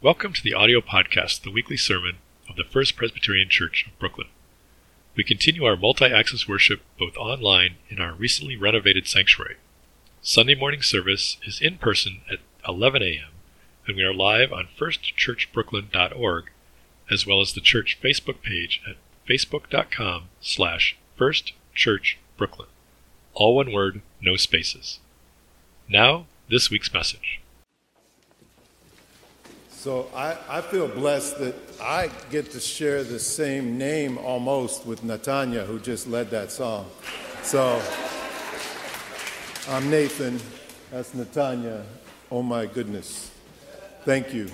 Welcome 0.00 0.32
to 0.34 0.42
the 0.44 0.54
audio 0.54 0.80
podcast, 0.80 1.42
the 1.42 1.50
weekly 1.50 1.76
sermon 1.76 2.18
of 2.48 2.54
the 2.54 2.62
First 2.62 2.94
Presbyterian 2.94 3.48
Church 3.48 3.84
of 3.84 3.98
Brooklyn. 3.98 4.28
We 5.16 5.24
continue 5.24 5.64
our 5.64 5.76
multi 5.76 6.04
access 6.04 6.46
worship 6.46 6.82
both 6.96 7.16
online 7.16 7.74
in 7.88 8.00
our 8.00 8.14
recently 8.14 8.56
renovated 8.56 9.08
sanctuary. 9.08 9.56
Sunday 10.22 10.54
morning 10.54 10.82
service 10.82 11.38
is 11.44 11.60
in 11.60 11.78
person 11.78 12.20
at 12.30 12.38
11 12.68 13.02
a.m., 13.02 13.30
and 13.88 13.96
we 13.96 14.04
are 14.04 14.14
live 14.14 14.52
on 14.52 14.68
firstchurchbrooklyn.org, 14.78 16.44
as 17.10 17.26
well 17.26 17.40
as 17.40 17.54
the 17.54 17.60
church 17.60 17.98
Facebook 18.00 18.40
page 18.40 18.80
at 18.88 18.98
facebook.com 19.28 20.28
slash 20.40 20.96
firstchurchbrooklyn. 21.18 22.68
All 23.34 23.56
one 23.56 23.72
word, 23.72 24.02
no 24.20 24.36
spaces. 24.36 25.00
Now, 25.88 26.26
this 26.48 26.70
week's 26.70 26.94
message. 26.94 27.40
So 29.78 30.10
I, 30.12 30.36
I 30.48 30.60
feel 30.60 30.88
blessed 30.88 31.38
that 31.38 31.54
I 31.80 32.10
get 32.30 32.50
to 32.50 32.58
share 32.58 33.04
the 33.04 33.20
same 33.20 33.78
name 33.78 34.18
almost 34.18 34.84
with 34.84 35.04
Natanya, 35.04 35.64
who 35.64 35.78
just 35.78 36.08
led 36.08 36.30
that 36.30 36.50
song. 36.50 36.90
So 37.44 37.80
I'm 39.68 39.88
Nathan. 39.88 40.40
That's 40.90 41.12
Natanya. 41.12 41.84
Oh 42.28 42.42
my 42.42 42.66
goodness. 42.66 43.30
Thank 44.04 44.34
you. 44.34 44.50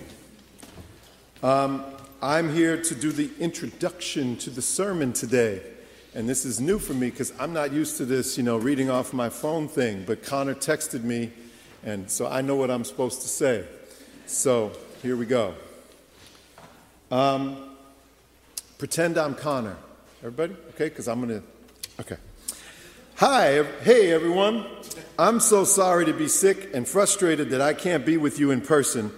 Um, 1.43 1.87
I'm 2.20 2.54
here 2.54 2.82
to 2.82 2.95
do 2.95 3.10
the 3.10 3.30
introduction 3.41 4.37
to 4.37 4.51
the 4.51 4.60
sermon 4.60 5.15
today. 5.15 5.62
And 6.15 6.29
this 6.29 6.45
is 6.45 6.60
new 6.60 6.79
for 6.79 6.93
me 6.93 7.09
because 7.09 7.32
I'm 7.41 7.54
not 7.54 7.73
used 7.73 7.96
to 7.96 8.04
this, 8.04 8.37
you 8.37 8.43
know, 8.43 8.59
reading 8.59 8.91
off 8.91 9.15
my 9.15 9.30
phone 9.30 9.68
thing. 9.68 10.04
But 10.06 10.23
Connor 10.23 10.54
texted 10.54 11.02
me, 11.02 11.32
and 11.82 12.10
so 12.10 12.27
I 12.27 12.43
know 12.43 12.56
what 12.56 12.70
I'm 12.70 12.84
supposed 12.84 13.23
to 13.23 13.29
say. 13.29 13.65
So 14.27 14.73
here 15.05 15.17
we 15.17 15.27
go. 15.27 15.53
Um, 17.11 17.77
pretend 18.79 19.19
I'm 19.19 19.35
Connor. 19.35 19.77
Everybody? 20.21 20.55
Okay, 20.71 20.88
because 20.88 21.09
I'm 21.09 21.21
going 21.21 21.43
to. 21.43 21.46
Okay. 22.01 22.16
Hi, 23.16 23.63
hey 23.83 24.13
everyone. 24.13 24.65
I'm 25.19 25.41
so 25.41 25.65
sorry 25.65 26.07
to 26.07 26.15
be 26.15 26.27
sick 26.27 26.71
and 26.73 26.88
frustrated 26.88 27.51
that 27.51 27.61
I 27.61 27.74
can't 27.74 28.07
be 28.07 28.16
with 28.16 28.38
you 28.38 28.51
in 28.51 28.63
person, 28.63 29.13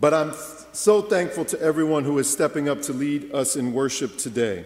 but 0.00 0.14
I'm 0.14 0.32
so 0.72 1.02
thankful 1.02 1.44
to 1.44 1.60
everyone 1.60 2.04
who 2.04 2.18
is 2.18 2.32
stepping 2.32 2.70
up 2.70 2.80
to 2.82 2.94
lead 2.94 3.34
us 3.34 3.54
in 3.54 3.74
worship 3.74 4.16
today. 4.16 4.64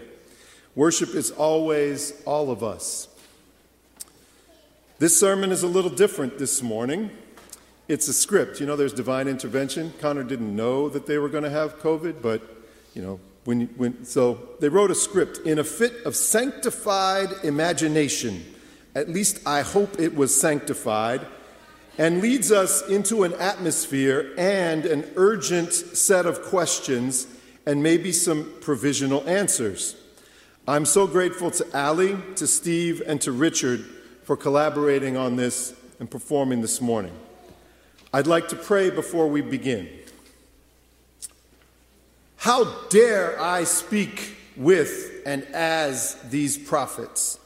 Worship 0.77 1.17
is 1.17 1.33
always 1.33 2.23
all 2.25 2.53
of 2.53 2.63
us. 2.63 3.09
This 5.01 5.19
sermon 5.19 5.51
is 5.51 5.65
a 5.65 5.69
little 5.69 5.91
different 5.91 6.39
this 6.39 6.63
morning. 6.63 7.11
It's 7.89 8.09
a 8.09 8.13
script. 8.13 8.61
You 8.61 8.67
know, 8.67 8.77
there's 8.77 8.93
divine 8.93 9.29
intervention. 9.29 9.93
Connor 10.01 10.25
didn't 10.25 10.55
know 10.55 10.89
that 10.89 11.07
they 11.07 11.19
were 11.19 11.29
going 11.29 11.45
to 11.45 11.51
have 11.51 11.79
COVID, 11.79 12.21
but, 12.21 12.43
you 12.95 13.03
know, 13.03 13.21
when, 13.45 13.67
when, 13.77 14.05
so 14.05 14.41
they 14.61 14.69
wrote 14.69 14.91
a 14.91 14.95
script 14.95 15.39
in 15.47 15.61
a 15.61 15.65
fit 15.65 16.05
of 16.05 16.17
sanctified 16.17 17.29
imagination. 17.45 18.45
At 18.95 19.09
least 19.09 19.41
I 19.47 19.63
hope 19.63 20.01
it 20.01 20.17
was 20.17 20.39
sanctified, 20.39 21.27
and 21.99 22.21
leads 22.21 22.51
us 22.51 22.87
into 22.89 23.23
an 23.23 23.33
atmosphere 23.35 24.35
and 24.37 24.85
an 24.85 25.11
urgent 25.17 25.73
set 25.73 26.27
of 26.27 26.43
questions 26.43 27.27
and 27.67 27.83
maybe 27.83 28.13
some 28.13 28.53
provisional 28.61 29.27
answers. 29.29 29.97
I'm 30.69 30.85
so 30.85 31.07
grateful 31.07 31.51
to 31.53 31.77
Allie, 31.77 32.17
to 32.35 32.47
Steve, 32.47 33.03
and 33.07 33.21
to 33.23 33.33
Richard 33.33 33.85
for 34.25 34.37
collaborating 34.37 35.17
on 35.17 35.37
this 35.37 35.75
and 36.01 36.11
performing 36.11 36.61
this 36.61 36.81
morning. 36.81 37.13
I'd 38.13 38.27
like 38.27 38.49
to 38.49 38.57
pray 38.57 38.91
before 38.91 39.29
we 39.29 39.41
begin. 39.41 39.89
How 42.37 42.65
dare 42.89 43.41
I 43.41 43.65
speak 43.65 44.37
with 44.57 45.23
and 45.27 45.43
as 45.53 46.15
these 46.31 46.57
prophets? 46.57 47.39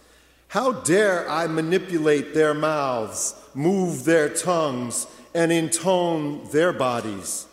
How 0.48 0.72
dare 0.72 1.28
I 1.28 1.46
manipulate 1.46 2.34
their 2.34 2.54
mouths, 2.54 3.34
move 3.54 4.04
their 4.04 4.28
tongues, 4.28 5.06
and 5.34 5.50
intone 5.50 6.50
their 6.50 6.72
bodies? 6.72 7.46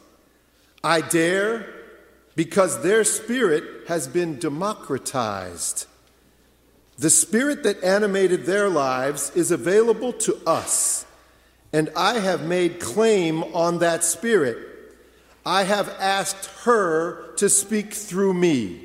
I 0.84 1.02
dare 1.02 1.74
because 2.36 2.84
their 2.84 3.04
spirit 3.04 3.88
has 3.88 4.08
been 4.08 4.38
democratized. 4.38 5.86
The 6.98 7.10
spirit 7.10 7.64
that 7.64 7.84
animated 7.84 8.46
their 8.46 8.70
lives 8.70 9.32
is 9.36 9.52
available 9.52 10.14
to 10.14 10.38
us 10.46 11.07
and 11.78 11.92
I 11.96 12.18
have 12.18 12.44
made 12.44 12.80
claim 12.80 13.44
on 13.54 13.78
that 13.80 14.04
Spirit. 14.04 14.58
I 15.46 15.62
have 15.62 15.88
asked 16.00 16.48
her 16.64 17.36
to 17.36 17.50
speak 17.50 17.94
through 17.94 18.34
me. 18.34 18.82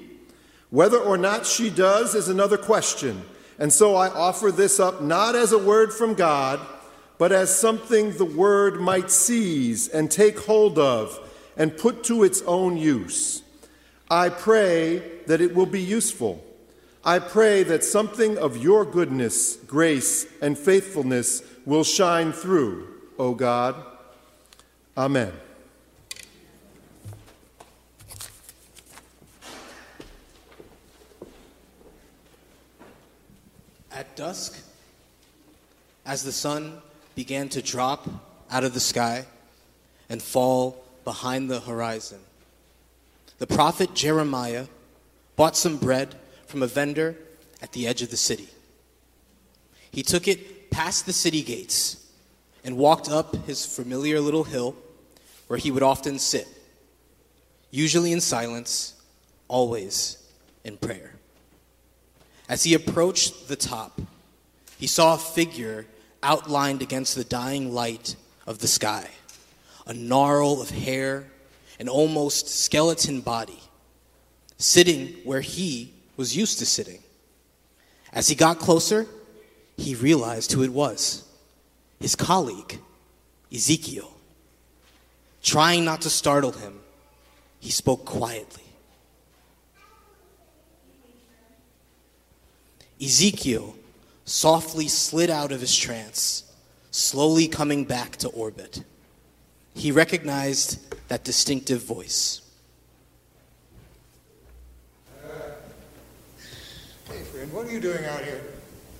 Whether 0.68 0.98
or 0.98 1.16
not 1.16 1.46
she 1.46 1.70
does 1.70 2.14
is 2.14 2.28
another 2.28 2.58
question. 2.58 3.22
And 3.58 3.72
so 3.72 3.94
I 3.94 4.10
offer 4.10 4.52
this 4.52 4.78
up 4.78 5.00
not 5.00 5.34
as 5.34 5.52
a 5.52 5.58
word 5.58 5.94
from 5.94 6.12
God, 6.12 6.60
but 7.16 7.32
as 7.32 7.58
something 7.58 8.12
the 8.12 8.26
word 8.26 8.78
might 8.78 9.10
seize 9.10 9.88
and 9.88 10.10
take 10.10 10.40
hold 10.40 10.78
of 10.78 11.18
and 11.56 11.74
put 11.74 12.04
to 12.04 12.24
its 12.24 12.42
own 12.42 12.76
use. 12.76 13.42
I 14.10 14.28
pray 14.28 14.98
that 15.28 15.40
it 15.40 15.54
will 15.54 15.64
be 15.64 15.80
useful. 15.80 16.44
I 17.06 17.20
pray 17.20 17.62
that 17.62 17.84
something 17.84 18.36
of 18.36 18.58
your 18.58 18.84
goodness, 18.84 19.56
grace, 19.56 20.26
and 20.42 20.58
faithfulness 20.58 21.42
will 21.64 21.84
shine 21.84 22.32
through, 22.32 22.88
O 23.18 23.34
God. 23.34 23.76
Amen. 24.96 25.32
At 33.90 34.16
dusk, 34.16 34.58
as 36.04 36.24
the 36.24 36.32
sun 36.32 36.80
began 37.14 37.48
to 37.50 37.62
drop 37.62 38.08
out 38.50 38.64
of 38.64 38.74
the 38.74 38.80
sky 38.80 39.26
and 40.08 40.22
fall 40.22 40.84
behind 41.04 41.50
the 41.50 41.60
horizon, 41.60 42.18
the 43.38 43.46
prophet 43.46 43.94
Jeremiah 43.94 44.66
bought 45.36 45.56
some 45.56 45.76
bread 45.76 46.14
from 46.46 46.62
a 46.62 46.66
vendor 46.66 47.16
at 47.60 47.72
the 47.72 47.86
edge 47.86 48.02
of 48.02 48.10
the 48.10 48.16
city. 48.16 48.48
He 49.90 50.02
took 50.02 50.26
it 50.26 50.51
past 50.72 51.06
the 51.06 51.12
city 51.12 51.42
gates 51.42 52.04
and 52.64 52.76
walked 52.76 53.08
up 53.08 53.36
his 53.46 53.64
familiar 53.64 54.18
little 54.18 54.44
hill 54.44 54.74
where 55.46 55.58
he 55.58 55.70
would 55.70 55.82
often 55.82 56.18
sit, 56.18 56.48
usually 57.70 58.10
in 58.10 58.20
silence, 58.20 58.94
always 59.48 60.18
in 60.64 60.76
prayer. 60.78 61.12
As 62.48 62.64
he 62.64 62.74
approached 62.74 63.48
the 63.48 63.56
top, 63.56 64.00
he 64.78 64.86
saw 64.86 65.14
a 65.14 65.18
figure 65.18 65.86
outlined 66.22 66.82
against 66.82 67.14
the 67.14 67.24
dying 67.24 67.72
light 67.72 68.16
of 68.46 68.58
the 68.58 68.66
sky, 68.66 69.08
a 69.86 69.94
gnarl 69.94 70.60
of 70.60 70.70
hair, 70.70 71.30
an 71.78 71.88
almost 71.88 72.48
skeleton 72.48 73.20
body, 73.20 73.60
sitting 74.58 75.08
where 75.24 75.40
he 75.40 75.92
was 76.16 76.36
used 76.36 76.58
to 76.60 76.66
sitting. 76.66 77.00
As 78.12 78.28
he 78.28 78.34
got 78.34 78.58
closer, 78.58 79.06
he 79.76 79.94
realized 79.94 80.52
who 80.52 80.62
it 80.62 80.72
was 80.72 81.24
his 82.02 82.16
colleague, 82.16 82.80
Ezekiel. 83.54 84.12
Trying 85.42 85.84
not 85.84 86.02
to 86.02 86.10
startle 86.10 86.52
him, 86.52 86.80
he 87.60 87.70
spoke 87.70 88.04
quietly. 88.04 88.64
Ezekiel 93.00 93.76
softly 94.24 94.88
slid 94.88 95.30
out 95.30 95.52
of 95.52 95.60
his 95.60 95.76
trance, 95.76 96.44
slowly 96.90 97.48
coming 97.48 97.84
back 97.84 98.16
to 98.16 98.28
orbit. 98.28 98.82
He 99.74 99.90
recognized 99.90 100.78
that 101.08 101.24
distinctive 101.24 101.82
voice. 101.82 102.40
Hey, 107.08 107.22
friend, 107.32 107.52
what 107.52 107.66
are 107.66 107.72
you 107.72 107.80
doing 107.80 108.04
out 108.04 108.22
here? 108.24 108.42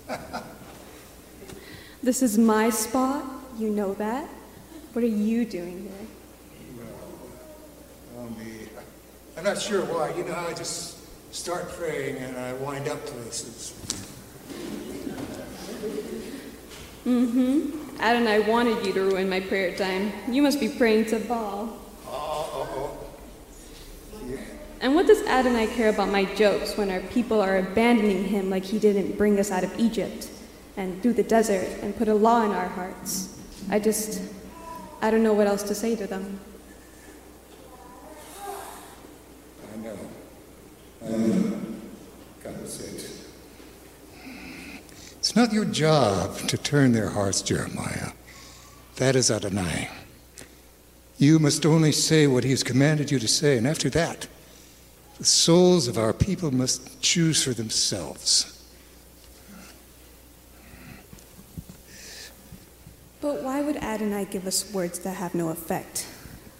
This 2.03 2.21
is 2.21 2.37
my 2.37 2.69
spot. 2.69 3.23
You 3.57 3.69
know 3.69 3.93
that. 3.93 4.27
What 4.91 5.05
are 5.05 5.07
you 5.07 5.45
doing 5.45 5.83
here? 5.83 6.85
Well, 8.13 8.25
um, 8.25 8.35
I'm 9.37 9.43
not 9.45 9.57
sure 9.57 9.85
why. 9.85 10.13
You 10.13 10.25
know, 10.25 10.35
I 10.35 10.53
just 10.53 10.97
start 11.33 11.69
praying 11.69 12.17
and 12.17 12.35
I 12.35 12.53
wind 12.55 12.89
up 12.89 13.05
places. 13.05 13.73
Mm-hmm. 17.05 18.01
Adonai 18.01 18.39
wanted 18.49 18.85
you 18.85 18.91
to 18.93 19.01
ruin 19.01 19.29
my 19.29 19.39
prayer 19.39 19.73
time. 19.73 20.11
You 20.29 20.41
must 20.41 20.59
be 20.59 20.67
praying 20.67 21.05
to 21.05 21.19
Baal. 21.19 21.79
Oh, 22.05 22.97
yeah. 24.27 24.37
And 24.81 24.93
what 24.93 25.07
does 25.07 25.25
Adonai 25.25 25.67
care 25.67 25.87
about 25.89 26.09
my 26.09 26.25
jokes 26.35 26.75
when 26.75 26.91
our 26.91 26.99
people 26.99 27.39
are 27.39 27.57
abandoning 27.57 28.25
him 28.25 28.49
like 28.49 28.65
he 28.65 28.77
didn't 28.77 29.17
bring 29.17 29.39
us 29.39 29.51
out 29.51 29.63
of 29.63 29.79
Egypt? 29.79 30.27
and 30.77 31.01
through 31.01 31.13
the 31.13 31.23
desert 31.23 31.67
and 31.81 31.95
put 31.95 32.07
a 32.07 32.13
law 32.13 32.43
in 32.43 32.51
our 32.51 32.67
hearts. 32.67 33.39
I 33.69 33.79
just, 33.79 34.21
I 35.01 35.11
don't 35.11 35.23
know 35.23 35.33
what 35.33 35.47
else 35.47 35.63
to 35.63 35.75
say 35.75 35.95
to 35.95 36.07
them. 36.07 36.39
I 39.73 39.77
know. 39.77 39.97
I 41.05 41.09
know. 41.09 41.61
God. 42.43 42.55
It's 45.23 45.35
not 45.35 45.53
your 45.53 45.65
job 45.65 46.37
to 46.49 46.57
turn 46.57 46.91
their 46.91 47.09
hearts, 47.09 47.41
Jeremiah. 47.41 48.11
That 48.97 49.15
is 49.15 49.31
Adonai. 49.31 49.89
You 51.17 51.39
must 51.39 51.65
only 51.65 51.91
say 51.91 52.27
what 52.27 52.43
he 52.43 52.49
has 52.51 52.63
commanded 52.63 53.09
you 53.09 53.19
to 53.19 53.27
say, 53.27 53.57
and 53.57 53.65
after 53.65 53.89
that, 53.91 54.27
the 55.17 55.23
souls 55.25 55.87
of 55.87 55.97
our 55.97 56.11
people 56.11 56.51
must 56.51 57.01
choose 57.01 57.43
for 57.43 57.53
themselves. 57.53 58.52
Would 64.03 64.11
Adonai 64.11 64.31
give 64.31 64.47
us 64.47 64.71
words 64.73 64.99
that 64.99 65.15
have 65.15 65.33
no 65.33 65.49
effect? 65.49 66.07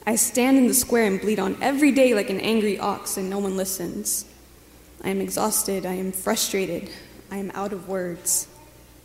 I 0.06 0.16
stand 0.16 0.57
in 0.57 0.68
the 0.68 0.74
square 0.74 1.06
and 1.06 1.19
bleat 1.19 1.40
on 1.40 1.57
every 1.62 1.92
day 1.92 2.13
like 2.13 2.30
an 2.30 2.40
angry 2.40 2.80
ox, 2.80 3.18
and 3.18 3.30
no 3.30 3.40
one 3.40 3.57
listens. 3.57 4.25
I 5.04 5.10
am 5.10 5.19
exhausted, 5.19 5.86
I 5.86 5.94
am 5.94 6.12
frustrated, 6.12 6.90
I 7.31 7.38
am 7.38 7.51
out 7.54 7.74
of 7.74 7.90
words. 7.90 8.48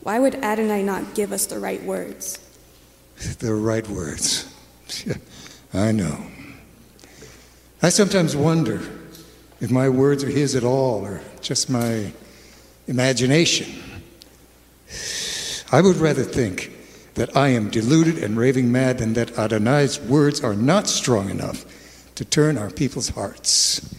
Why 0.03 0.19
would 0.21 0.37
Adonai 0.37 0.83
not 0.83 1.15
give 1.15 1.33
us 1.33 1.47
the 1.47 1.59
right 1.59 1.83
words? 1.83 2.39
The 3.41 3.53
right 3.53 3.87
words. 3.89 4.47
I 5.75 5.91
know. 5.91 6.23
I 7.83 7.89
sometimes 7.89 8.37
wonder 8.37 8.81
if 9.61 9.73
my 9.73 9.89
words 9.89 10.23
are 10.23 10.29
his 10.29 10.55
at 10.55 10.63
all 10.63 11.05
or 11.05 11.21
just 11.41 11.69
my 11.69 12.13
imagination. 12.87 13.67
I 15.73 15.81
would 15.81 15.97
rather 15.97 16.23
think 16.23 16.78
that 17.19 17.37
I 17.37 17.49
am 17.49 17.69
deluded 17.69 18.23
and 18.23 18.39
raving 18.39 18.71
mad 18.71 19.01
and 19.01 19.17
that 19.17 19.37
Adonai's 19.37 19.99
words 19.99 20.41
are 20.45 20.55
not 20.55 20.87
strong 20.87 21.31
enough 21.31 21.65
to 22.15 22.25
turn 22.25 22.57
our 22.57 22.71
people's 22.71 23.09
hearts. 23.09 23.93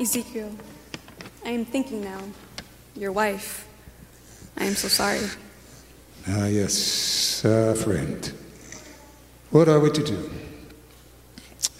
Ezekiel, 0.00 0.54
I 1.44 1.50
am 1.50 1.64
thinking 1.64 2.04
now. 2.04 2.20
Your 2.94 3.10
wife. 3.10 3.66
I 4.56 4.66
am 4.66 4.74
so 4.74 4.86
sorry. 4.86 5.18
Ah, 6.28 6.46
yes, 6.46 7.44
uh, 7.44 7.74
friend. 7.74 8.32
What 9.50 9.68
are 9.68 9.80
we 9.80 9.90
to 9.90 10.04
do? 10.04 10.30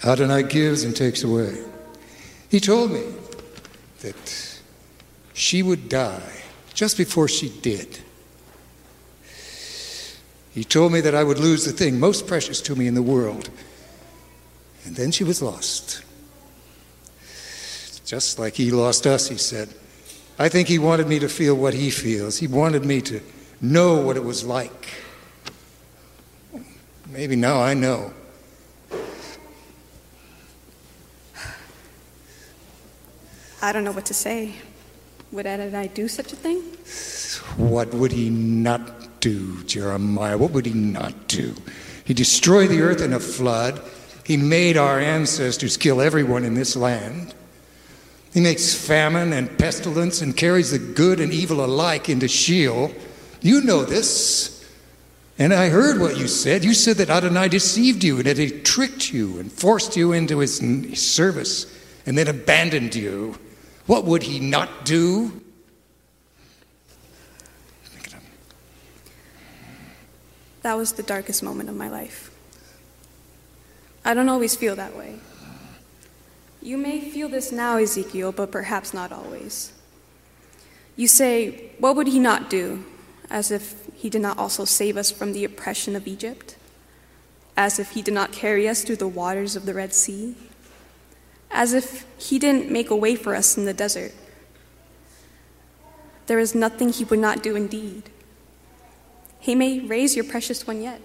Adonai 0.03 0.43
gives 0.43 0.83
and 0.83 0.93
takes 0.93 1.23
away. 1.23 1.57
He 2.49 2.59
told 2.59 2.91
me 2.91 3.03
that 4.01 4.59
she 5.33 5.63
would 5.63 5.87
die 5.87 6.44
just 6.75 6.97
before 6.97 7.27
she 7.27 7.49
did. 7.49 7.99
He 10.53 10.63
told 10.63 10.91
me 10.91 11.01
that 11.01 11.15
I 11.15 11.23
would 11.23 11.39
lose 11.39 11.65
the 11.65 11.71
thing 11.71 11.99
most 11.99 12.27
precious 12.27 12.61
to 12.61 12.75
me 12.75 12.85
in 12.85 12.93
the 12.93 13.01
world. 13.01 13.49
And 14.85 14.95
then 14.95 15.11
she 15.11 15.23
was 15.23 15.41
lost. 15.41 16.03
Just 18.05 18.37
like 18.37 18.53
he 18.53 18.69
lost 18.69 19.07
us, 19.07 19.27
he 19.27 19.37
said. 19.37 19.69
I 20.37 20.49
think 20.49 20.67
he 20.67 20.77
wanted 20.77 21.07
me 21.07 21.17
to 21.19 21.29
feel 21.29 21.55
what 21.55 21.73
he 21.73 21.89
feels. 21.89 22.37
He 22.37 22.47
wanted 22.47 22.85
me 22.85 23.01
to 23.01 23.21
know 23.61 23.95
what 24.01 24.15
it 24.15 24.23
was 24.23 24.43
like. 24.43 24.89
Maybe 27.09 27.35
now 27.35 27.61
I 27.61 27.73
know. 27.73 28.13
I 33.61 33.71
don't 33.71 33.83
know 33.83 33.93
what 33.93 34.05
to 34.07 34.13
say. 34.13 34.55
Would 35.35 35.45
Adonai 35.45 35.89
do 35.89 36.07
such 36.07 36.31
a 36.31 36.35
thing? 36.37 36.61
What 37.57 37.93
would 37.93 38.13
he 38.13 38.29
not 38.29 39.19
do, 39.19 39.61
Jeremiah? 39.65 40.37
What 40.37 40.51
would 40.51 40.65
he 40.65 40.71
not 40.71 41.27
do? 41.27 41.53
He 42.05 42.13
destroyed 42.13 42.69
the 42.69 42.79
earth 42.79 43.01
in 43.01 43.11
a 43.11 43.19
flood. 43.19 43.81
He 44.23 44.37
made 44.37 44.77
our 44.77 44.97
ancestors 44.97 45.75
kill 45.75 45.99
everyone 45.99 46.45
in 46.45 46.53
this 46.53 46.77
land. 46.77 47.35
He 48.33 48.39
makes 48.39 48.73
famine 48.73 49.33
and 49.33 49.59
pestilence 49.59 50.21
and 50.21 50.37
carries 50.37 50.71
the 50.71 50.79
good 50.79 51.19
and 51.19 51.33
evil 51.33 51.65
alike 51.65 52.07
into 52.07 52.29
Sheol. 52.29 52.93
You 53.41 53.59
know 53.59 53.83
this. 53.83 54.65
And 55.37 55.53
I 55.53 55.67
heard 55.67 55.99
what 55.99 56.17
you 56.17 56.29
said. 56.29 56.63
You 56.63 56.73
said 56.73 56.95
that 56.95 57.09
Adonai 57.09 57.49
deceived 57.49 58.05
you 58.05 58.17
and 58.17 58.25
that 58.25 58.37
he 58.37 58.51
tricked 58.61 59.11
you 59.11 59.37
and 59.37 59.51
forced 59.51 59.97
you 59.97 60.13
into 60.13 60.39
his 60.39 60.59
service 60.97 61.65
and 62.05 62.17
then 62.17 62.29
abandoned 62.29 62.95
you. 62.95 63.37
What 63.85 64.05
would 64.05 64.23
he 64.23 64.39
not 64.39 64.85
do? 64.85 65.41
That 70.63 70.77
was 70.77 70.93
the 70.93 71.03
darkest 71.03 71.43
moment 71.43 71.69
of 71.69 71.75
my 71.75 71.89
life. 71.89 72.31
I 74.03 74.15
don't 74.15 74.29
always 74.29 74.55
feel 74.55 74.75
that 74.75 74.97
way. 74.97 75.19
You 76.59 76.77
may 76.77 76.99
feel 76.99 77.29
this 77.29 77.51
now, 77.51 77.77
Ezekiel, 77.77 78.31
but 78.31 78.51
perhaps 78.51 78.91
not 78.91 79.11
always. 79.11 79.73
You 80.95 81.07
say, 81.07 81.71
What 81.77 81.95
would 81.95 82.07
he 82.07 82.19
not 82.19 82.49
do? 82.49 82.83
As 83.29 83.51
if 83.51 83.85
he 83.93 84.09
did 84.09 84.21
not 84.21 84.39
also 84.39 84.65
save 84.65 84.97
us 84.97 85.11
from 85.11 85.33
the 85.33 85.43
oppression 85.43 85.95
of 85.95 86.07
Egypt? 86.07 86.55
As 87.55 87.77
if 87.77 87.91
he 87.91 88.01
did 88.01 88.15
not 88.15 88.31
carry 88.31 88.67
us 88.67 88.83
through 88.83 88.95
the 88.95 89.07
waters 89.07 89.55
of 89.55 89.67
the 89.67 89.73
Red 89.75 89.93
Sea? 89.93 90.35
As 91.55 91.71
if 91.71 92.05
he 92.17 92.37
didn't 92.37 92.69
make 92.69 92.89
a 92.89 92.95
way 92.95 93.15
for 93.15 93.33
us 93.33 93.57
in 93.57 93.63
the 93.63 93.73
desert? 93.73 94.11
There 96.27 96.37
is 96.37 96.53
nothing 96.53 96.89
he 96.89 97.05
would 97.05 97.19
not 97.19 97.41
do 97.41 97.55
indeed. 97.55 98.09
He 99.39 99.55
may 99.55 99.79
raise 99.79 100.17
your 100.17 100.25
precious 100.25 100.67
one 100.67 100.81
yet. 100.81 100.99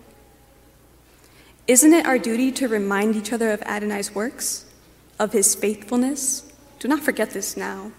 Isn't 1.69 1.93
it 1.93 2.05
our 2.05 2.19
duty 2.19 2.51
to 2.53 2.67
remind 2.67 3.15
each 3.15 3.33
other 3.33 3.53
of 3.53 3.63
Adonai's 3.63 4.13
works, 4.13 4.67
of 5.21 5.33
his 5.33 5.55
faithfulness? 5.55 6.43
Do 6.81 6.89
not 6.89 7.01
forget 7.01 7.31
this 7.31 7.57
now. 7.57 7.93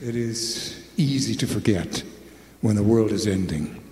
It 0.00 0.14
is 0.14 0.84
easy 0.96 1.34
to 1.34 1.48
forget 1.48 2.04
when 2.60 2.76
the 2.76 2.84
world 2.84 3.10
is 3.10 3.26
ending. 3.26 3.82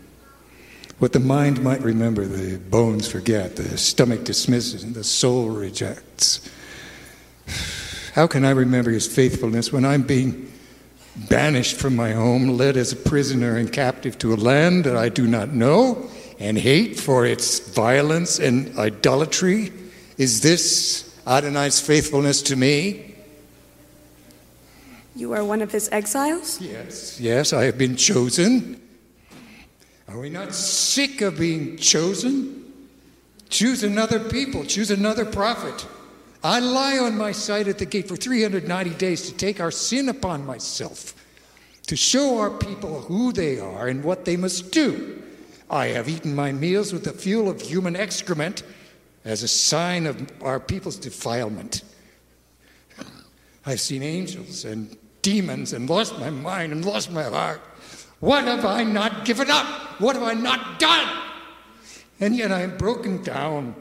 What 1.00 1.12
the 1.12 1.19
mind 1.19 1.61
might 1.61 1.82
remember, 1.82 2.25
the 2.25 2.58
bones 2.58 3.08
forget, 3.08 3.56
the 3.56 3.76
stomach 3.76 4.22
dismisses, 4.22 4.84
and 4.84 4.94
the 4.94 5.02
soul 5.02 5.50
rejects. 5.50 6.49
How 8.17 8.27
can 8.27 8.47
I 8.47 8.51
remember 8.53 8.91
his 8.91 9.07
faithfulness 9.07 9.71
when 9.71 9.85
I'm 9.85 10.01
being 10.01 10.51
banished 11.29 11.77
from 11.77 11.95
my 11.95 12.13
home, 12.13 12.49
led 12.57 12.79
as 12.79 12.91
a 12.91 12.97
prisoner 12.97 13.59
and 13.59 13.71
captive 13.71 14.17
to 14.21 14.33
a 14.33 14.37
land 14.37 14.85
that 14.85 14.97
I 14.97 15.11
do 15.11 15.27
not 15.27 15.53
know 15.53 16.09
and 16.39 16.57
hate 16.57 16.99
for 16.99 17.27
its 17.27 17.59
violence 17.75 18.39
and 18.39 18.75
idolatry? 18.79 19.70
Is 20.17 20.41
this 20.41 21.15
Adonai's 21.27 21.79
faithfulness 21.79 22.41
to 22.44 22.56
me? 22.56 23.17
You 25.15 25.35
are 25.35 25.44
one 25.44 25.61
of 25.61 25.70
his 25.70 25.91
exiles? 25.93 26.58
Yes, 26.58 27.20
yes, 27.20 27.53
I 27.53 27.65
have 27.65 27.77
been 27.77 27.96
chosen. 27.96 28.81
Are 30.08 30.19
we 30.19 30.31
not 30.31 30.55
sick 30.55 31.20
of 31.20 31.39
being 31.39 31.77
chosen? 31.77 32.65
Choose 33.51 33.82
another 33.82 34.20
people, 34.20 34.65
choose 34.65 34.91
another 34.91 35.27
prophet. 35.27 35.87
I 36.46 36.60
lie 36.60 36.98
on 36.98 37.19
my 37.19 37.32
side 37.32 37.67
at 37.67 37.79
the 37.79 37.86
gate 37.86 38.06
for 38.06 38.15
390 38.15 38.91
days 38.91 39.29
to 39.29 39.34
take 39.34 39.58
our 39.60 39.72
sin 39.72 40.08
upon 40.08 40.46
myself, 40.46 41.12
to 41.88 41.96
show 41.96 42.38
our 42.38 42.50
people 42.50 43.00
who 43.00 43.32
they 43.32 43.58
are 43.58 43.88
and 43.88 44.05
what 44.05 44.24
they 44.24 44.36
must 44.36 44.70
do. 44.70 45.24
I 45.69 45.86
have 45.86 46.08
eaten 46.08 46.36
my 46.36 46.53
meals 46.53 46.93
with 46.93 47.03
the 47.03 47.12
fuel 47.12 47.50
of 47.50 47.60
human 47.60 47.96
excrement 47.96 48.62
as 49.24 49.43
a 49.43 49.48
sign 49.48 50.06
of 50.06 50.31
our 50.41 50.60
people's 50.60 50.94
defilement. 50.94 51.82
I've 53.67 53.81
seen 53.81 54.05
angels 54.05 54.65
and 54.65 54.96
demons 55.22 55.72
and 55.72 55.91
lost 55.91 56.17
my 56.20 56.31
mind 56.31 56.70
and 56.70 56.84
lost 56.84 57.10
my 57.10 57.24
heart. 57.24 57.60
What 58.20 58.44
have 58.44 58.65
I 58.65 58.84
not 58.84 59.24
given 59.24 59.50
up? 59.50 59.67
What 60.00 60.15
have 60.15 60.22
I 60.22 60.34
not 60.34 60.79
done? 60.79 61.22
And 62.20 62.36
yet 62.36 62.53
I 62.53 62.60
am 62.60 62.76
broken 62.76 63.24
down 63.24 63.74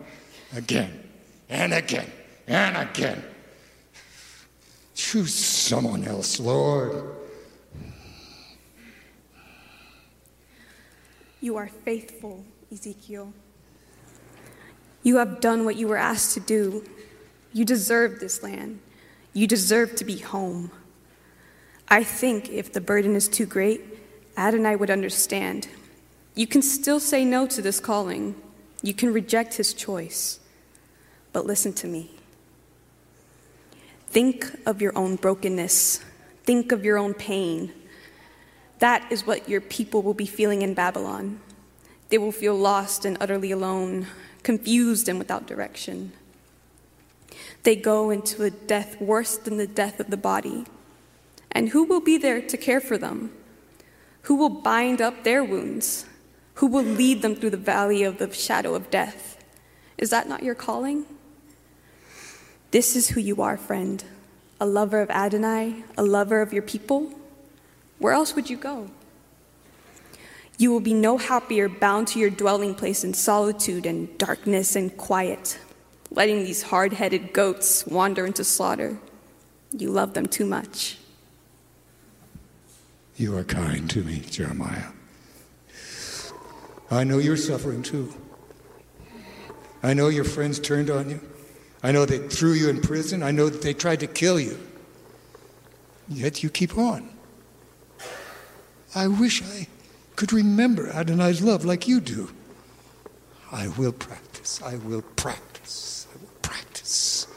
again 0.51 1.07
and 1.47 1.71
again 1.71 2.11
and 2.47 2.77
again. 2.77 3.23
Choose 4.93 5.33
someone 5.33 6.05
else, 6.05 6.39
Lord. 6.39 7.15
You 11.41 11.57
are 11.57 11.67
faithful, 11.67 12.43
Ezekiel. 12.71 13.33
You 15.03 15.17
have 15.17 15.39
done 15.39 15.65
what 15.65 15.75
you 15.75 15.87
were 15.87 15.97
asked 15.97 16.33
to 16.33 16.39
do. 16.39 16.83
You 17.53 17.65
deserve 17.65 18.19
this 18.19 18.41
land. 18.41 18.79
You 19.33 19.45
deserve 19.47 19.95
to 19.97 20.05
be 20.05 20.17
home. 20.17 20.71
I 21.87 22.03
think 22.03 22.49
if 22.49 22.73
the 22.73 22.81
burden 22.81 23.15
is 23.15 23.27
too 23.27 23.45
great, 23.45 23.81
Adonai 24.37 24.75
would 24.75 24.89
understand. 24.89 25.67
You 26.33 26.47
can 26.47 26.61
still 26.61 26.99
say 26.99 27.23
no 27.23 27.45
to 27.47 27.61
this 27.61 27.79
calling. 27.79 28.35
You 28.81 28.93
can 28.93 29.13
reject 29.13 29.53
his 29.55 29.73
choice. 29.73 30.39
But 31.31 31.45
listen 31.45 31.73
to 31.73 31.87
me. 31.87 32.11
Think 34.15 34.57
of 34.65 34.81
your 34.81 34.97
own 34.97 35.17
brokenness. 35.17 35.99
Think 36.45 36.71
of 36.71 36.85
your 36.85 36.97
own 36.97 37.13
pain. 37.13 37.73
That 38.79 39.05
is 39.11 39.27
what 39.27 39.49
your 39.49 39.59
people 39.59 40.01
will 40.03 40.13
be 40.13 40.25
feeling 40.25 40.61
in 40.61 40.73
Babylon. 40.73 41.41
They 42.07 42.17
will 42.17 42.31
feel 42.31 42.55
lost 42.55 43.03
and 43.03 43.17
utterly 43.19 43.51
alone, 43.51 44.07
confused 44.41 45.09
and 45.09 45.19
without 45.19 45.47
direction. 45.47 46.13
They 47.63 47.75
go 47.75 48.09
into 48.09 48.43
a 48.43 48.49
death 48.49 49.01
worse 49.01 49.35
than 49.35 49.57
the 49.57 49.67
death 49.67 49.99
of 49.99 50.09
the 50.09 50.15
body, 50.15 50.63
And 51.51 51.67
who 51.67 51.83
will 51.83 51.99
be 51.99 52.17
there 52.17 52.39
to 52.39 52.55
care 52.55 52.79
for 52.79 52.97
them? 52.97 53.33
Who 54.21 54.35
will 54.35 54.47
bind 54.47 55.01
up 55.01 55.25
their 55.25 55.43
wounds? 55.43 56.05
Who 56.53 56.67
will 56.67 56.83
lead 56.83 57.21
them 57.21 57.35
through 57.35 57.49
the 57.49 57.57
valley 57.57 58.03
of 58.03 58.19
the 58.19 58.31
shadow 58.31 58.75
of 58.75 58.89
death? 58.89 59.43
Is 59.97 60.09
that 60.11 60.29
not 60.29 60.41
your 60.41 60.55
calling? 60.55 61.05
This 62.71 62.95
is 62.95 63.09
who 63.09 63.19
you 63.19 63.41
are, 63.41 63.57
friend. 63.57 64.03
A 64.59 64.65
lover 64.65 65.01
of 65.01 65.09
Adonai, 65.09 65.83
a 65.97 66.03
lover 66.03 66.41
of 66.41 66.53
your 66.53 66.63
people. 66.63 67.11
Where 67.99 68.13
else 68.13 68.35
would 68.35 68.49
you 68.49 68.57
go? 68.57 68.89
You 70.57 70.71
will 70.71 70.79
be 70.79 70.93
no 70.93 71.17
happier 71.17 71.67
bound 71.67 72.07
to 72.09 72.19
your 72.19 72.29
dwelling 72.29 72.75
place 72.75 73.03
in 73.03 73.13
solitude 73.13 73.85
and 73.85 74.17
darkness 74.17 74.75
and 74.75 74.95
quiet, 74.95 75.59
letting 76.11 76.43
these 76.43 76.63
hard 76.63 76.93
headed 76.93 77.33
goats 77.33 77.85
wander 77.85 78.25
into 78.25 78.43
slaughter. 78.43 78.97
You 79.71 79.89
love 79.89 80.13
them 80.13 80.25
too 80.25 80.45
much. 80.45 80.97
You 83.17 83.37
are 83.37 83.43
kind 83.43 83.89
to 83.89 84.03
me, 84.03 84.19
Jeremiah. 84.19 84.91
I 86.91 87.03
know 87.03 87.17
you're 87.17 87.37
suffering 87.37 87.81
too. 87.81 88.13
I 89.83 89.93
know 89.93 90.07
your 90.07 90.23
friends 90.23 90.59
turned 90.59 90.89
on 90.89 91.09
you. 91.09 91.21
I 91.85 91.91
know 91.91 92.03
they 92.03 92.17
threw 92.17 92.53
you 92.53 92.67
in 92.69 92.81
prison. 92.81 93.21
I 93.21 93.29
know 93.29 93.47
that 93.47 93.61
they 93.61 93.75
tried 93.75 93.99
to 93.99 94.07
kill 94.07 94.39
you. 94.39 94.57
Yet 96.07 96.41
you 96.41 96.49
keep 96.49 96.79
on. 96.79 97.07
I 98.95 99.05
wish 99.05 99.43
I 99.43 99.67
could 100.15 100.33
remember 100.33 100.87
Adonai's 100.87 101.43
love 101.43 101.63
like 101.63 101.87
you 101.87 102.01
do. 102.01 102.31
I 103.51 103.67
will 103.67 103.91
practice. 103.91 104.59
I 104.63 104.77
will 104.77 105.03
practice. 105.15 106.07
I 106.11 106.17
will 106.23 106.33
practice. 106.41 107.27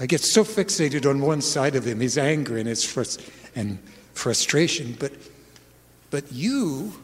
I 0.00 0.06
get 0.06 0.22
so 0.22 0.42
fixated 0.42 1.04
on 1.04 1.20
one 1.20 1.42
side 1.42 1.76
of 1.76 1.84
him, 1.84 2.00
his 2.00 2.16
anger 2.16 2.56
and 2.56 2.66
his 2.66 2.82
frust- 2.82 3.28
and 3.54 3.78
frustration, 4.14 4.96
but 4.98 5.12
but 6.08 6.32
you 6.32 6.94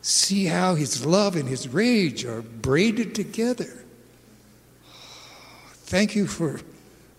see 0.00 0.46
how 0.46 0.74
his 0.74 1.04
love 1.04 1.36
and 1.36 1.50
his 1.50 1.68
rage 1.68 2.24
are 2.24 2.40
braided 2.40 3.14
together. 3.14 3.81
Thank 5.92 6.16
you 6.16 6.26
for 6.26 6.58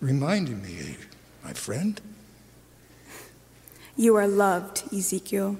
reminding 0.00 0.60
me, 0.60 0.96
my 1.44 1.52
friend. 1.52 2.00
You 3.96 4.16
are 4.16 4.26
loved, 4.26 4.92
Ezekiel. 4.92 5.58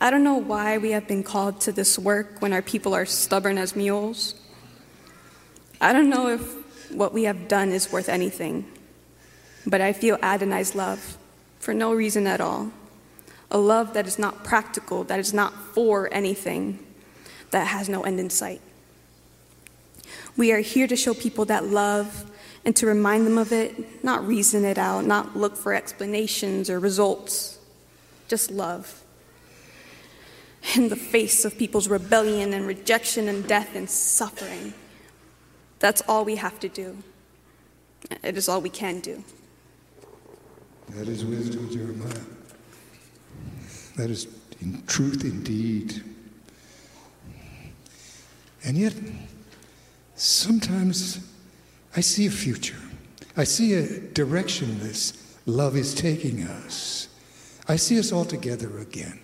I 0.00 0.10
don't 0.10 0.24
know 0.24 0.34
why 0.34 0.76
we 0.78 0.90
have 0.90 1.06
been 1.06 1.22
called 1.22 1.60
to 1.60 1.70
this 1.70 1.96
work 2.00 2.42
when 2.42 2.52
our 2.52 2.62
people 2.62 2.94
are 2.94 3.06
stubborn 3.06 3.58
as 3.58 3.76
mules. 3.76 4.34
I 5.80 5.92
don't 5.92 6.10
know 6.10 6.26
if 6.26 6.90
what 6.90 7.14
we 7.14 7.22
have 7.30 7.46
done 7.46 7.70
is 7.70 7.92
worth 7.92 8.08
anything, 8.08 8.66
but 9.64 9.80
I 9.80 9.92
feel 9.92 10.18
Adonai's 10.20 10.74
love 10.74 11.16
for 11.60 11.72
no 11.72 11.94
reason 11.94 12.26
at 12.26 12.40
all. 12.40 12.72
A 13.52 13.58
love 13.58 13.94
that 13.94 14.08
is 14.08 14.18
not 14.18 14.42
practical, 14.42 15.04
that 15.04 15.20
is 15.20 15.32
not 15.32 15.54
for 15.76 16.12
anything, 16.12 16.84
that 17.52 17.68
has 17.68 17.88
no 17.88 18.02
end 18.02 18.18
in 18.18 18.30
sight. 18.30 18.62
We 20.36 20.52
are 20.52 20.60
here 20.60 20.86
to 20.86 20.96
show 20.96 21.14
people 21.14 21.44
that 21.46 21.66
love 21.66 22.30
and 22.64 22.76
to 22.76 22.86
remind 22.86 23.26
them 23.26 23.38
of 23.38 23.52
it, 23.52 24.04
not 24.04 24.26
reason 24.26 24.64
it 24.64 24.78
out, 24.78 25.04
not 25.04 25.36
look 25.36 25.56
for 25.56 25.74
explanations 25.74 26.68
or 26.68 26.78
results, 26.78 27.58
just 28.28 28.50
love. 28.50 29.02
In 30.76 30.88
the 30.90 30.96
face 30.96 31.44
of 31.46 31.56
people's 31.56 31.88
rebellion 31.88 32.52
and 32.52 32.66
rejection 32.66 33.28
and 33.28 33.46
death 33.48 33.74
and 33.74 33.88
suffering, 33.88 34.74
that's 35.78 36.02
all 36.02 36.24
we 36.24 36.36
have 36.36 36.60
to 36.60 36.68
do. 36.68 36.98
It 38.22 38.36
is 38.36 38.48
all 38.48 38.60
we 38.60 38.70
can 38.70 39.00
do. 39.00 39.24
That 40.90 41.08
is 41.08 41.24
wisdom, 41.24 41.70
Jeremiah. 41.70 42.24
That 43.96 44.10
is 44.10 44.26
in 44.60 44.82
truth 44.86 45.24
indeed. 45.24 46.02
And 48.64 48.76
yet, 48.76 48.94
sometimes 50.20 51.18
I 51.96 52.00
see 52.00 52.26
a 52.26 52.30
future. 52.30 52.76
I 53.36 53.44
see 53.44 53.74
a 53.74 54.00
direction 54.00 54.78
this 54.80 55.38
love 55.46 55.76
is 55.76 55.94
taking 55.94 56.42
us. 56.42 57.08
I 57.68 57.76
see 57.76 57.98
us 57.98 58.12
all 58.12 58.24
together 58.24 58.78
again. 58.78 59.20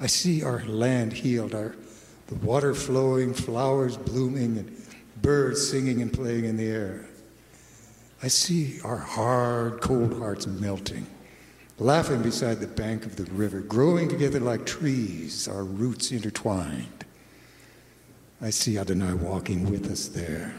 I 0.00 0.06
see 0.06 0.42
our 0.42 0.64
land 0.64 1.12
healed, 1.12 1.54
our 1.54 1.76
the 2.26 2.36
water 2.36 2.74
flowing, 2.74 3.34
flowers 3.34 3.96
blooming, 3.96 4.56
and 4.56 4.86
birds 5.20 5.68
singing 5.68 6.00
and 6.00 6.12
playing 6.12 6.44
in 6.44 6.56
the 6.56 6.66
air. 6.66 7.06
I 8.22 8.28
see 8.28 8.80
our 8.84 8.98
hard, 8.98 9.80
cold 9.80 10.16
hearts 10.16 10.46
melting, 10.46 11.06
laughing 11.78 12.22
beside 12.22 12.60
the 12.60 12.68
bank 12.68 13.04
of 13.04 13.16
the 13.16 13.24
river, 13.32 13.60
growing 13.60 14.08
together 14.08 14.38
like 14.38 14.64
trees, 14.64 15.48
our 15.48 15.64
roots 15.64 16.12
intertwined. 16.12 17.04
I 18.42 18.50
see 18.50 18.78
Adonai 18.78 19.12
walking 19.14 19.70
with 19.70 19.90
us 19.90 20.08
there. 20.08 20.54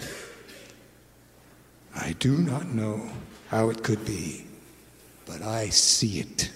I 1.96 2.14
do 2.20 2.38
not 2.38 2.68
know 2.68 3.10
how 3.50 3.70
it 3.70 3.84
could 3.84 4.06
be, 4.06 4.46
but 5.26 5.42
I 5.42 5.70
see 5.70 6.20
it. 6.20 6.52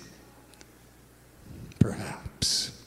Perhaps. 1.79 2.79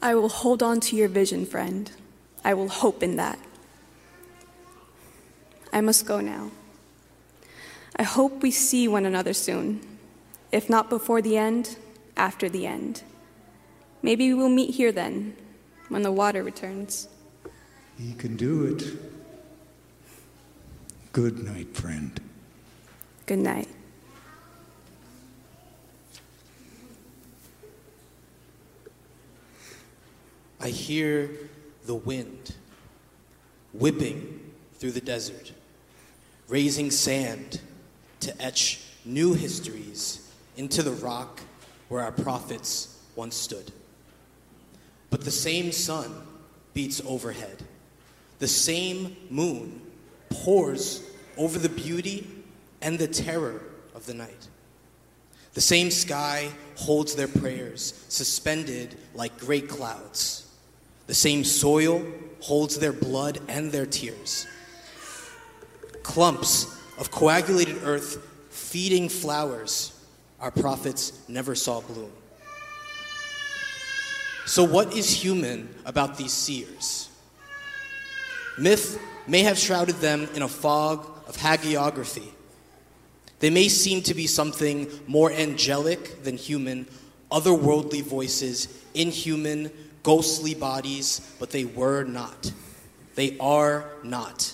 I 0.00 0.14
will 0.14 0.28
hold 0.28 0.62
on 0.62 0.80
to 0.80 0.96
your 0.96 1.08
vision, 1.08 1.44
friend. 1.44 1.90
I 2.44 2.54
will 2.54 2.68
hope 2.68 3.02
in 3.02 3.16
that. 3.16 3.38
I 5.72 5.80
must 5.80 6.06
go 6.06 6.20
now. 6.20 6.52
I 7.96 8.04
hope 8.04 8.42
we 8.42 8.50
see 8.50 8.88
one 8.88 9.04
another 9.04 9.34
soon. 9.34 9.80
If 10.52 10.70
not 10.70 10.88
before 10.88 11.20
the 11.20 11.36
end, 11.36 11.76
after 12.16 12.48
the 12.48 12.66
end. 12.66 13.02
Maybe 14.02 14.32
we'll 14.32 14.48
meet 14.48 14.74
here 14.74 14.92
then, 14.92 15.36
when 15.88 16.02
the 16.02 16.12
water 16.12 16.42
returns. 16.42 17.08
He 17.98 18.14
can 18.14 18.36
do 18.36 18.64
it. 18.64 18.84
Good 21.12 21.44
night, 21.44 21.74
friend. 21.74 22.18
Good 23.26 23.40
night. 23.40 23.68
I 30.60 30.68
hear 30.68 31.30
the 31.86 31.94
wind 31.94 32.54
whipping 33.72 34.52
through 34.74 34.92
the 34.92 35.00
desert, 35.00 35.52
raising 36.48 36.90
sand 36.90 37.60
to 38.20 38.42
etch 38.42 38.82
new 39.04 39.34
histories 39.34 40.30
into 40.56 40.82
the 40.82 40.92
rock 40.92 41.40
where 41.88 42.02
our 42.02 42.12
prophets 42.12 42.98
once 43.16 43.36
stood. 43.36 43.72
But 45.10 45.24
the 45.24 45.30
same 45.30 45.72
sun 45.72 46.14
beats 46.72 47.02
overhead, 47.04 47.62
the 48.38 48.48
same 48.48 49.16
moon 49.28 49.82
pours 50.30 51.02
over 51.36 51.58
the 51.58 51.68
beauty 51.68 52.26
and 52.80 52.98
the 52.98 53.08
terror 53.08 53.60
of 53.94 54.06
the 54.06 54.14
night. 54.14 54.48
The 55.52 55.60
same 55.60 55.90
sky 55.90 56.48
holds 56.76 57.16
their 57.16 57.28
prayers 57.28 58.04
suspended 58.08 58.96
like 59.14 59.36
great 59.38 59.68
clouds. 59.68 60.46
The 61.08 61.14
same 61.14 61.42
soil 61.42 62.06
holds 62.40 62.78
their 62.78 62.92
blood 62.92 63.40
and 63.48 63.72
their 63.72 63.86
tears. 63.86 64.46
Clumps 66.04 66.78
of 66.98 67.10
coagulated 67.10 67.82
earth 67.82 68.24
feeding 68.50 69.08
flowers 69.08 69.92
our 70.40 70.50
prophets 70.50 71.28
never 71.28 71.54
saw 71.54 71.80
bloom. 71.80 72.12
So, 74.50 74.64
what 74.64 74.96
is 74.96 75.08
human 75.08 75.72
about 75.84 76.16
these 76.16 76.32
seers? 76.32 77.08
Myth 78.58 79.00
may 79.28 79.44
have 79.44 79.56
shrouded 79.56 79.94
them 80.00 80.28
in 80.34 80.42
a 80.42 80.48
fog 80.48 81.06
of 81.28 81.36
hagiography. 81.36 82.26
They 83.38 83.50
may 83.50 83.68
seem 83.68 84.02
to 84.02 84.12
be 84.12 84.26
something 84.26 84.90
more 85.06 85.30
angelic 85.30 86.24
than 86.24 86.36
human, 86.36 86.88
otherworldly 87.30 88.02
voices, 88.02 88.66
inhuman, 88.92 89.70
ghostly 90.02 90.56
bodies, 90.56 91.32
but 91.38 91.50
they 91.50 91.64
were 91.64 92.02
not. 92.02 92.52
They 93.14 93.38
are 93.38 93.88
not. 94.02 94.52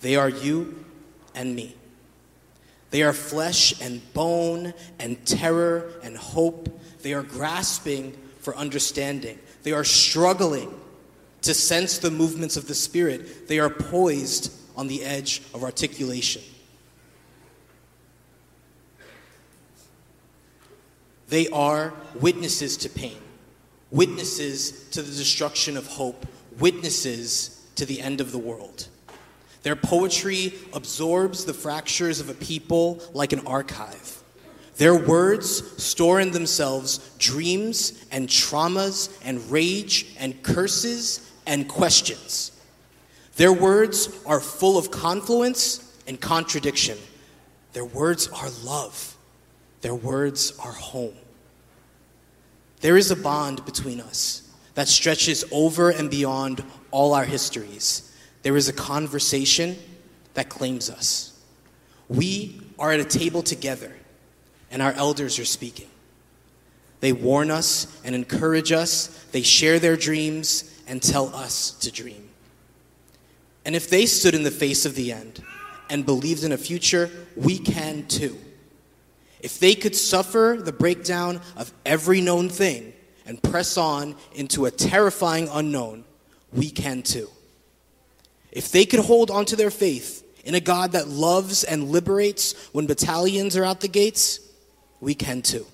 They 0.00 0.16
are 0.16 0.28
you 0.28 0.84
and 1.36 1.54
me. 1.54 1.76
They 2.90 3.04
are 3.04 3.12
flesh 3.12 3.80
and 3.80 4.02
bone 4.12 4.74
and 4.98 5.24
terror 5.24 5.92
and 6.02 6.16
hope. 6.16 6.80
They 7.02 7.14
are 7.14 7.22
grasping 7.22 8.16
for 8.40 8.56
understanding. 8.56 9.38
They 9.62 9.72
are 9.72 9.84
struggling 9.84 10.74
to 11.42 11.54
sense 11.54 11.98
the 11.98 12.10
movements 12.10 12.56
of 12.56 12.66
the 12.66 12.74
Spirit. 12.74 13.48
They 13.48 13.58
are 13.58 13.70
poised 13.70 14.52
on 14.76 14.88
the 14.88 15.02
edge 15.04 15.42
of 15.54 15.62
articulation. 15.62 16.42
They 21.28 21.48
are 21.48 21.94
witnesses 22.20 22.76
to 22.78 22.88
pain, 22.88 23.18
witnesses 23.90 24.88
to 24.90 25.02
the 25.02 25.12
destruction 25.12 25.76
of 25.76 25.86
hope, 25.86 26.26
witnesses 26.58 27.64
to 27.76 27.86
the 27.86 28.00
end 28.00 28.20
of 28.20 28.32
the 28.32 28.38
world. 28.38 28.88
Their 29.62 29.76
poetry 29.76 30.54
absorbs 30.72 31.44
the 31.44 31.54
fractures 31.54 32.18
of 32.18 32.30
a 32.30 32.34
people 32.34 33.00
like 33.12 33.32
an 33.32 33.46
archive. 33.46 34.19
Their 34.80 34.94
words 34.94 35.82
store 35.82 36.20
in 36.20 36.30
themselves 36.30 37.14
dreams 37.18 38.02
and 38.10 38.26
traumas 38.26 39.14
and 39.22 39.38
rage 39.50 40.06
and 40.18 40.42
curses 40.42 41.30
and 41.46 41.68
questions. 41.68 42.50
Their 43.36 43.52
words 43.52 44.08
are 44.24 44.40
full 44.40 44.78
of 44.78 44.90
confluence 44.90 46.00
and 46.06 46.18
contradiction. 46.18 46.96
Their 47.74 47.84
words 47.84 48.28
are 48.28 48.48
love. 48.64 49.18
Their 49.82 49.94
words 49.94 50.58
are 50.58 50.72
home. 50.72 51.18
There 52.80 52.96
is 52.96 53.10
a 53.10 53.16
bond 53.16 53.62
between 53.66 54.00
us 54.00 54.48
that 54.76 54.88
stretches 54.88 55.44
over 55.52 55.90
and 55.90 56.10
beyond 56.10 56.64
all 56.90 57.12
our 57.12 57.26
histories. 57.26 58.16
There 58.44 58.56
is 58.56 58.70
a 58.70 58.72
conversation 58.72 59.76
that 60.32 60.48
claims 60.48 60.88
us. 60.88 61.38
We 62.08 62.62
are 62.78 62.92
at 62.92 63.00
a 63.00 63.04
table 63.04 63.42
together, 63.42 63.94
and 64.70 64.80
our 64.82 64.92
elders 64.92 65.38
are 65.38 65.44
speaking. 65.44 65.88
They 67.00 67.12
warn 67.12 67.50
us 67.50 68.00
and 68.04 68.14
encourage 68.14 68.72
us, 68.72 69.06
they 69.32 69.42
share 69.42 69.78
their 69.78 69.96
dreams 69.96 70.82
and 70.86 71.02
tell 71.02 71.34
us 71.34 71.72
to 71.80 71.90
dream. 71.90 72.28
And 73.64 73.74
if 73.76 73.88
they 73.88 74.06
stood 74.06 74.34
in 74.34 74.42
the 74.42 74.50
face 74.50 74.86
of 74.86 74.94
the 74.94 75.12
end 75.12 75.42
and 75.88 76.06
believed 76.06 76.44
in 76.44 76.52
a 76.52 76.58
future, 76.58 77.10
we 77.36 77.58
can 77.58 78.06
too. 78.06 78.38
If 79.40 79.58
they 79.58 79.74
could 79.74 79.96
suffer 79.96 80.58
the 80.60 80.72
breakdown 80.72 81.40
of 81.56 81.72
every 81.86 82.20
known 82.20 82.48
thing 82.48 82.92
and 83.24 83.42
press 83.42 83.76
on 83.76 84.16
into 84.34 84.66
a 84.66 84.70
terrifying 84.70 85.48
unknown, 85.50 86.04
we 86.52 86.70
can 86.70 87.02
too. 87.02 87.28
If 88.52 88.72
they 88.72 88.84
could 88.84 89.00
hold 89.00 89.30
on 89.30 89.44
to 89.46 89.56
their 89.56 89.70
faith 89.70 90.24
in 90.44 90.54
a 90.54 90.60
God 90.60 90.92
that 90.92 91.08
loves 91.08 91.64
and 91.64 91.90
liberates 91.90 92.54
when 92.72 92.86
battalions 92.86 93.56
are 93.56 93.64
out 93.64 93.80
the 93.80 93.88
gates, 93.88 94.40
we 95.00 95.14
can 95.14 95.42
too. 95.42 95.66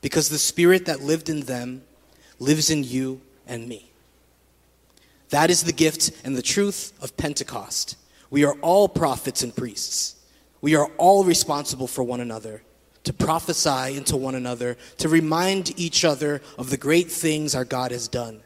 Because 0.00 0.28
the 0.28 0.38
spirit 0.38 0.86
that 0.86 1.00
lived 1.00 1.28
in 1.28 1.40
them 1.40 1.82
lives 2.38 2.70
in 2.70 2.84
you 2.84 3.20
and 3.46 3.68
me. 3.68 3.90
That 5.30 5.50
is 5.50 5.64
the 5.64 5.72
gift 5.72 6.10
and 6.24 6.36
the 6.36 6.42
truth 6.42 6.92
of 7.00 7.16
Pentecost. 7.16 7.96
We 8.30 8.44
are 8.44 8.54
all 8.60 8.88
prophets 8.88 9.42
and 9.42 9.54
priests. 9.54 10.16
We 10.60 10.74
are 10.74 10.90
all 10.98 11.24
responsible 11.24 11.86
for 11.86 12.02
one 12.02 12.20
another, 12.20 12.62
to 13.04 13.12
prophesy 13.12 13.96
into 13.96 14.16
one 14.16 14.34
another, 14.34 14.76
to 14.98 15.08
remind 15.08 15.78
each 15.78 16.04
other 16.04 16.40
of 16.58 16.70
the 16.70 16.76
great 16.76 17.10
things 17.10 17.54
our 17.54 17.64
God 17.64 17.90
has 17.90 18.08
done, 18.08 18.42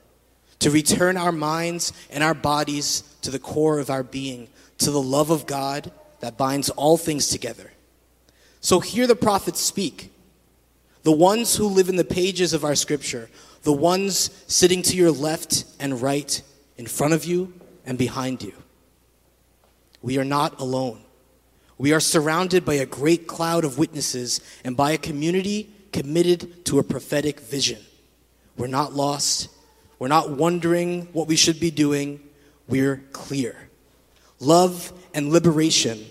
to 0.61 0.71
return 0.71 1.17
our 1.17 1.33
minds 1.33 1.93
and 2.11 2.25
our 2.25 2.35
bodies 2.35 3.03
to 3.23 3.31
the 3.31 3.39
core 3.39 3.79
of 3.79 3.91
our 3.91 4.03
being, 4.03 4.49
to 4.79 4.91
the 4.91 5.03
love 5.03 5.31
of 5.31 5.47
God 5.47 5.91
that 6.21 6.39
binds 6.39 6.71
all 6.71 6.97
things 6.97 7.29
together. 7.29 7.73
So 8.67 8.81
hear 8.81 9.07
the 9.07 9.15
prophets 9.15 9.61
speak. 9.61 10.11
The 11.05 11.13
ones 11.13 11.55
who 11.55 11.69
live 11.69 11.89
in 11.89 11.95
the 11.95 12.03
pages 12.03 12.53
of 12.53 12.65
our 12.65 12.75
scripture, 12.75 13.31
the 13.63 13.73
ones 13.73 14.29
sitting 14.49 14.83
to 14.83 14.97
your 14.97 15.13
left 15.13 15.65
and 15.79 16.03
right, 16.03 16.43
in 16.77 16.87
front 16.87 17.15
of 17.15 17.25
you 17.25 17.53
and 17.85 17.97
behind 17.97 18.43
you. 18.43 18.55
We 20.03 20.19
are 20.19 20.25
not 20.25 20.59
alone. 20.59 21.01
We 21.79 21.93
are 21.93 22.01
surrounded 22.01 22.65
by 22.65 22.75
a 22.75 22.87
great 22.87 23.29
cloud 23.29 23.65
of 23.65 23.79
witnesses 23.79 24.41
and 24.65 24.77
by 24.77 24.91
a 24.91 24.99
community 24.99 25.71
committed 25.93 26.65
to 26.65 26.81
a 26.81 26.83
prophetic 26.83 27.39
vision. 27.39 27.81
We're 28.57 28.67
not 28.67 28.93
lost. 28.93 29.49
We're 30.01 30.09
not 30.09 30.31
wondering 30.31 31.03
what 31.13 31.29
we 31.29 31.37
should 31.37 31.61
be 31.61 31.71
doing. 31.71 32.19
We're 32.67 32.97
clear. 33.13 33.69
Love 34.41 34.93
and 35.15 35.31
liberation 35.31 36.05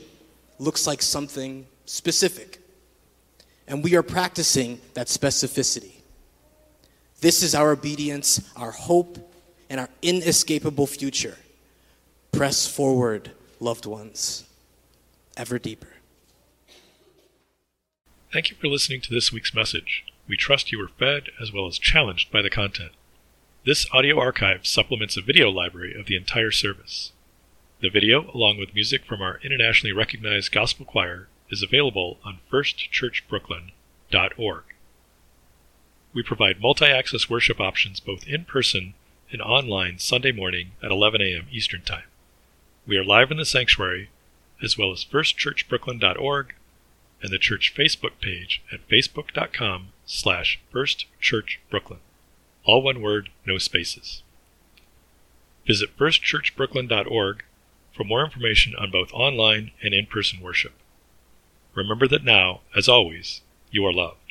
looks 0.57 0.87
like 0.87 1.01
something 1.01 1.67
specific. 1.85 2.59
And 3.67 3.83
we 3.83 3.95
are 3.95 4.03
practicing 4.03 4.79
that 4.93 5.07
specificity. 5.07 5.93
This 7.21 7.41
is 7.41 7.55
our 7.55 7.71
obedience, 7.71 8.41
our 8.55 8.71
hope, 8.71 9.17
and 9.69 9.79
our 9.79 9.89
inescapable 10.01 10.87
future. 10.87 11.37
Press 12.31 12.67
forward, 12.67 13.31
loved 13.59 13.85
ones 13.85 14.43
ever 15.37 15.59
deeper. 15.59 15.87
Thank 18.31 18.49
you 18.49 18.57
for 18.57 18.67
listening 18.67 19.01
to 19.01 19.13
this 19.13 19.31
week's 19.31 19.53
message. 19.53 20.05
We 20.27 20.37
trust 20.37 20.71
you 20.71 20.79
were 20.79 20.87
fed 20.87 21.29
as 21.41 21.53
well 21.53 21.67
as 21.67 21.79
challenged 21.79 22.31
by 22.31 22.41
the 22.41 22.49
content. 22.49 22.91
This 23.65 23.87
audio 23.91 24.19
archive 24.19 24.67
supplements 24.67 25.17
a 25.17 25.21
video 25.21 25.49
library 25.49 25.97
of 25.99 26.05
the 26.05 26.15
entire 26.15 26.51
service. 26.51 27.11
The 27.81 27.89
video, 27.89 28.29
along 28.33 28.57
with 28.57 28.75
music 28.75 29.05
from 29.05 29.21
our 29.21 29.39
internationally 29.43 29.93
recognized 29.93 30.51
gospel 30.51 30.85
choir, 30.85 31.27
is 31.49 31.63
available 31.63 32.17
on 32.23 32.39
firstchurchbrooklyn.org. 32.51 34.63
We 36.13 36.23
provide 36.23 36.61
multi 36.61 36.85
access 36.85 37.29
worship 37.29 37.59
options 37.59 37.99
both 37.99 38.25
in 38.27 38.45
person 38.45 38.93
and 39.31 39.41
online 39.41 39.99
Sunday 39.99 40.31
morning 40.31 40.71
at 40.81 40.91
11 40.91 41.21
a.m. 41.21 41.47
Eastern 41.51 41.81
Time. 41.81 42.05
We 42.87 42.97
are 42.97 43.03
live 43.03 43.31
in 43.31 43.37
the 43.37 43.45
sanctuary 43.45 44.09
as 44.63 44.77
well 44.77 44.91
as 44.91 45.03
firstchurchbrooklyn.org 45.03 46.53
and 47.21 47.31
the 47.31 47.39
church 47.39 47.73
Facebook 47.75 48.19
page 48.21 48.61
at 48.71 48.87
facebook.com 48.87 49.89
slash 50.05 50.59
firstchurchbrooklyn. 50.73 51.99
All 52.65 52.81
one 52.81 53.01
word, 53.01 53.29
no 53.45 53.57
spaces. 53.57 54.23
Visit 55.67 55.97
firstchurchbrooklyn.org 55.97 57.43
for 57.95 58.03
more 58.03 58.23
information 58.23 58.75
on 58.75 58.91
both 58.91 59.11
online 59.13 59.71
and 59.81 59.93
in-person 59.93 60.41
worship. 60.41 60.73
Remember 61.75 62.07
that 62.07 62.23
now, 62.23 62.61
as 62.75 62.87
always, 62.87 63.41
you 63.69 63.85
are 63.85 63.93
loved. 63.93 64.24